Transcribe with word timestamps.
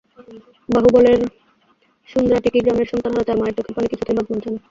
বাহুবলের 0.69 1.19
সুন্দ্রাটিকি 2.09 2.59
গ্রামের 2.59 2.89
সন্তানহারা 2.91 3.27
চার 3.27 3.37
মায়ের 3.39 3.55
চোখের 3.57 3.75
পানি 3.75 3.87
কিছুতেই 3.91 4.15
বাঁধ 4.17 4.27
মানছে 4.29 4.49
না। 4.49 4.59